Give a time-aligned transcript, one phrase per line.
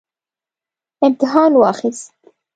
[1.03, 2.13] امتحان واخیست